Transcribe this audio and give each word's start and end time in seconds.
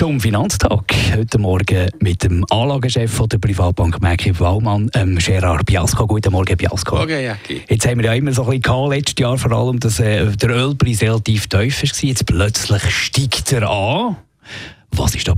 zum 0.00 0.18
Finanztag. 0.18 0.94
Heute 1.14 1.38
Morgen 1.38 1.90
mit 1.98 2.24
dem 2.24 2.42
Anlagechef 2.48 3.12
von 3.12 3.28
der 3.28 3.36
Privatbank 3.36 4.00
Merki 4.00 4.32
Baumann, 4.32 4.90
ähm, 4.94 5.18
Gerard 5.18 5.66
Biasco. 5.66 6.06
Guten 6.06 6.32
Morgen, 6.32 6.56
Biasco. 6.56 6.96
Morgen, 6.96 7.22
Jacki. 7.22 7.60
Jetzt 7.68 7.86
haben 7.86 7.98
wir 7.98 8.06
ja 8.06 8.14
immer 8.14 8.32
so 8.32 8.44
ein 8.44 8.46
bisschen 8.48 8.62
gehabt, 8.62 8.94
letztes 8.94 9.14
Jahr 9.18 9.36
vor 9.36 9.52
allem, 9.52 9.78
dass 9.78 10.00
äh, 10.00 10.24
der 10.24 10.48
Ölpreis 10.48 11.02
relativ 11.02 11.48
tief 11.48 11.52
war. 11.52 12.08
Jetzt 12.08 12.24
plötzlich 12.24 12.82
steigt 12.90 13.52
er 13.52 13.68
an. 13.68 14.16
Was 14.92 15.14
ist 15.14 15.28
da? 15.28 15.34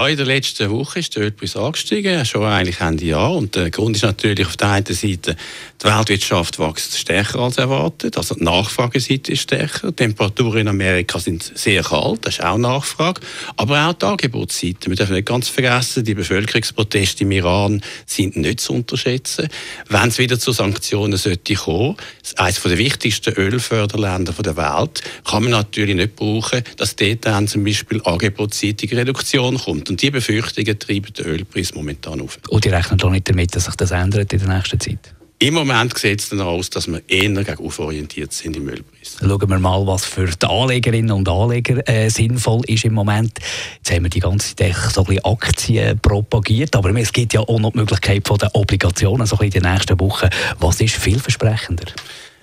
Ja, 0.00 0.08
in 0.08 0.16
der 0.16 0.24
letzten 0.24 0.70
Woche 0.70 1.00
ist 1.00 1.14
der 1.14 1.24
Ölpreis 1.24 1.56
angestiegen, 1.56 2.24
schon 2.24 2.44
eigentlich 2.44 2.80
Ende 2.80 3.04
Jahr. 3.04 3.34
Und 3.36 3.54
der 3.54 3.68
Grund 3.70 3.96
ist 3.96 4.02
natürlich 4.02 4.46
auf 4.46 4.56
der 4.56 4.70
einen 4.70 4.86
Seite, 4.86 5.36
die 5.82 5.84
Weltwirtschaft 5.84 6.58
wächst 6.58 6.96
stärker 6.96 7.40
als 7.40 7.58
erwartet, 7.58 8.16
also 8.16 8.34
die 8.34 8.44
Nachfrageseite 8.44 9.32
ist 9.32 9.42
stärker. 9.42 9.88
Die 9.88 9.96
Temperaturen 9.96 10.60
in 10.60 10.68
Amerika 10.68 11.18
sind 11.18 11.52
sehr 11.54 11.82
kalt, 11.82 12.24
das 12.24 12.38
ist 12.38 12.44
auch 12.44 12.56
Nachfrage. 12.56 13.20
Aber 13.58 13.88
auch 13.88 13.92
die 13.92 14.06
Angebotsseite. 14.06 14.88
Wir 14.88 14.96
dürfen 14.96 15.16
nicht 15.16 15.26
ganz 15.26 15.50
vergessen, 15.50 16.02
die 16.02 16.14
Bevölkerungsproteste 16.14 17.24
im 17.24 17.32
Iran 17.32 17.82
sind 18.06 18.36
nicht 18.36 18.60
zu 18.60 18.72
unterschätzen. 18.72 19.48
Wenn 19.88 20.08
es 20.08 20.16
wieder 20.16 20.38
zu 20.38 20.52
Sanktionen 20.52 21.18
sollte 21.18 21.54
kommen, 21.54 21.96
eines 22.36 22.62
der 22.62 22.78
wichtigsten 22.78 23.34
Ölförderländer 23.34 24.32
der 24.32 24.56
Welt, 24.56 25.02
kann 25.24 25.42
man 25.42 25.52
natürlich 25.52 25.96
nicht 25.96 26.16
brauchen, 26.16 26.62
dass 26.78 26.96
dort 26.96 27.26
dann 27.26 27.48
zum 27.48 27.64
Beispiel 27.64 28.00
Angebots 28.04 28.60
kurzzeitige 28.60 28.96
Reduktion 28.96 29.58
kommt. 29.58 29.89
Und 29.90 30.00
diese 30.00 30.12
Befürchtungen 30.12 30.78
treiben 30.78 31.12
den 31.12 31.26
Ölpreis 31.26 31.74
momentan 31.74 32.20
auf. 32.20 32.38
Und 32.48 32.64
die 32.64 32.68
rechnen 32.68 32.96
doch 32.96 33.10
nicht 33.10 33.28
damit, 33.28 33.54
dass 33.56 33.64
sich 33.64 33.74
das 33.74 33.90
ändert 33.90 34.32
in 34.32 34.38
der 34.38 34.48
nächsten 34.48 34.78
Zeit? 34.78 35.14
Im 35.40 35.54
Moment 35.54 35.98
sieht 35.98 36.20
es 36.20 36.28
dann 36.28 36.42
aus, 36.42 36.70
dass 36.70 36.86
wir 36.86 37.00
eher 37.08 37.30
gegen 37.30 37.72
orientiert 37.78 38.32
sind 38.32 38.56
im 38.56 38.68
Ölpreis. 38.68 39.16
Schauen 39.20 39.48
wir 39.48 39.58
mal, 39.58 39.86
was 39.86 40.04
für 40.04 40.26
die 40.26 40.46
Anlegerinnen 40.46 41.10
und 41.10 41.28
Anleger 41.28 41.88
äh, 41.88 42.08
sinnvoll 42.08 42.60
ist 42.66 42.84
im 42.84 42.92
Moment. 42.92 43.32
Jetzt 43.76 43.90
haben 43.90 44.04
wir 44.04 44.10
die 44.10 44.20
ganze 44.20 44.54
Zeit 44.54 44.76
so 44.92 45.00
ein 45.00 45.06
bisschen 45.06 45.24
Aktien 45.24 45.98
propagiert, 45.98 46.76
aber 46.76 46.94
es 46.96 47.12
gibt 47.12 47.32
ja 47.32 47.40
auch 47.40 47.58
noch 47.58 47.72
die 47.72 47.78
Möglichkeit 47.78 48.28
von 48.28 48.38
den 48.38 48.50
Obligationen 48.52 49.26
so 49.26 49.36
in 49.38 49.50
den 49.50 49.62
nächsten 49.62 49.98
Wochen. 49.98 50.28
Was 50.58 50.80
ist 50.80 50.94
vielversprechender? 50.96 51.86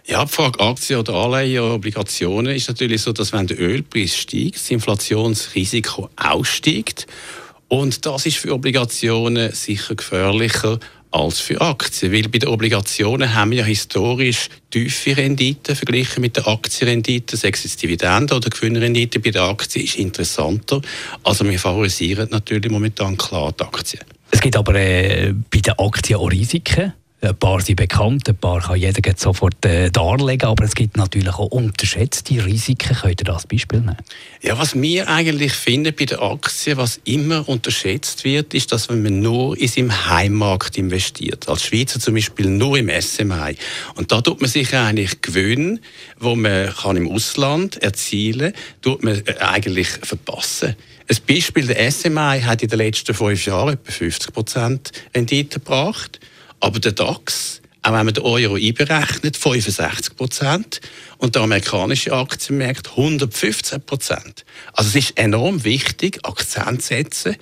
Ja, 0.07 0.23
die 0.23 0.31
Frage 0.31 0.61
Aktien 0.61 0.99
oder 0.99 1.15
Anleihen 1.15 1.59
oder 1.59 1.75
Obligationen 1.75 2.55
ist 2.55 2.69
natürlich 2.69 3.01
so, 3.01 3.11
dass 3.11 3.33
wenn 3.33 3.45
der 3.45 3.59
Ölpreis 3.59 4.15
steigt, 4.15 4.55
das 4.55 4.71
Inflationsrisiko 4.71 6.09
auch 6.15 6.45
steigt. 6.45 7.07
Und 7.67 8.05
das 8.05 8.25
ist 8.25 8.37
für 8.37 8.53
Obligationen 8.53 9.51
sicher 9.51 9.95
gefährlicher 9.95 10.79
als 11.11 11.41
für 11.41 11.59
Aktien. 11.59 12.13
Weil 12.13 12.29
bei 12.29 12.37
den 12.37 12.47
Obligationen 12.47 13.35
haben 13.35 13.51
wir 13.51 13.57
ja 13.59 13.65
historisch 13.65 14.47
tiefe 14.69 15.17
Renditen 15.17 15.75
verglichen 15.75 16.21
mit 16.21 16.37
den 16.37 16.45
Aktienrenditen, 16.45 17.37
sei 17.37 17.49
es 17.49 17.75
Dividende 17.75 18.33
oder 18.33 18.49
Gewinnrendite. 18.49 19.19
Bei 19.19 19.31
der 19.31 19.41
Aktie 19.41 19.83
ist 19.83 19.97
interessanter. 19.97 20.81
Also 21.23 21.43
wir 21.43 21.59
favorisieren 21.59 22.29
natürlich 22.31 22.71
momentan 22.71 23.17
klar 23.17 23.51
die 23.51 23.63
Aktien. 23.65 24.05
Es 24.31 24.39
gibt 24.39 24.55
aber 24.55 24.75
äh, 24.75 25.33
bei 25.51 25.59
den 25.59 25.77
Aktien 25.77 26.17
auch 26.17 26.31
Risiken. 26.31 26.93
Ein 27.19 27.35
paar 27.35 27.61
sind 27.61 27.77
bekannt, 27.77 28.29
ein 28.29 28.35
paar 28.35 28.61
kann 28.61 28.79
jeder 28.79 29.01
sofort 29.15 29.65
äh, 29.65 29.89
darlegen, 29.89 30.47
aber 30.47 30.65
es 30.65 30.75
gibt 30.75 30.97
natürlich 30.97 31.33
auch 31.33 31.47
unterschätzte 31.47 32.45
Risiken. 32.45 32.95
Könnt 32.95 33.21
ihr 33.21 33.25
das 33.25 33.47
Beispiel 33.47 33.79
nehmen? 33.79 33.97
Ja, 34.43 34.59
was 34.59 34.79
wir 34.79 35.09
eigentlich 35.09 35.53
finden 35.53 35.95
bei 35.97 36.05
den 36.05 36.19
Aktien, 36.19 36.77
was 36.77 37.01
immer 37.05 37.49
unterschätzt 37.49 38.23
wird, 38.23 38.53
ist, 38.53 38.71
dass 38.71 38.87
wenn 38.89 39.01
man 39.01 39.19
nur 39.19 39.57
in 39.57 39.67
seinem 39.67 40.07
Heimmarkt 40.07 40.77
investiert. 40.77 41.49
Als 41.49 41.63
Schweizer 41.63 41.99
zum 41.99 42.13
Beispiel 42.13 42.51
nur 42.51 42.77
im 42.77 42.91
SMI. 43.01 43.55
Und 43.95 44.11
da 44.11 44.21
tut 44.21 44.39
man 44.39 44.49
sich 44.49 44.75
eigentlich 44.75 45.19
gewöhnen, 45.23 45.79
wo 46.19 46.35
man 46.35 46.71
kann 46.71 46.97
im 46.97 47.09
Ausland 47.09 47.81
erzielen 47.81 48.53
kann, 48.53 48.81
tut 48.83 49.03
man 49.03 49.15
äh, 49.25 49.37
eigentlich 49.39 49.87
verpassen. 49.87 50.75
Ein 51.09 51.17
Beispiel, 51.27 51.65
der 51.65 51.91
SMI 51.91 52.41
hat 52.43 52.61
in 52.61 52.69
den 52.69 52.77
letzten 52.77 53.15
fünf 53.15 53.43
Jahren 53.47 53.73
etwa 53.73 53.91
50 53.91 54.31
Rendite 55.15 55.59
gebracht. 55.59 56.19
Aber 56.59 56.79
der 56.79 56.93
DAX, 56.93 57.61
auch 57.83 57.93
wenn 57.93 58.05
man 58.05 58.13
den 58.13 58.23
Euro 58.23 58.55
einberechnet, 58.55 59.37
65 59.37 60.15
Prozent 60.15 60.81
und 61.17 61.35
der 61.35 61.43
amerikanische 61.43 62.13
Aktienmarkt 62.13 62.89
115 62.89 63.81
Prozent. 63.81 64.45
Also 64.73 64.89
es 64.89 64.95
ist 64.95 65.17
enorm 65.17 65.63
wichtig, 65.63 66.19
Akzent 66.23 66.81
zu 66.81 66.89
setzen, 66.89 67.35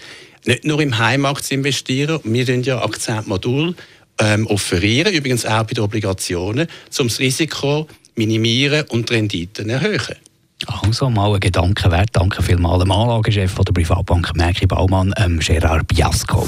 nicht 0.46 0.66
nur 0.66 0.80
im 0.82 0.98
Heimmarkt 0.98 1.46
zu 1.46 1.56
investieren. 1.56 2.20
Wir 2.24 2.46
tun 2.46 2.64
ja 2.64 2.84
Akzentmodul 2.84 3.76
ähm, 4.20 4.48
offerieren, 4.48 5.14
übrigens 5.14 5.46
auch 5.46 5.64
bei 5.64 5.74
den 5.74 5.84
Obligationen, 5.84 6.68
um 7.00 7.08
das 7.08 7.20
Risiko 7.20 7.88
minimieren 8.16 8.86
und 8.90 9.10
die 9.10 9.16
Renditen 9.16 9.70
erhöhen. 9.70 10.16
Also 10.68 11.10
mal 11.10 11.34
ein 11.34 11.40
Gedanke 11.40 11.92
wert. 11.92 12.10
Danke 12.14 12.42
vielmals 12.42 12.82
dem 12.82 12.92
Anlagechef 12.92 13.56
der 13.56 13.74
Privatbank 13.74 14.36
Merki 14.36 14.66
Baumann, 14.66 15.14
ähm, 15.18 15.40
Gerard 15.40 15.88
Biasco. 15.88 16.48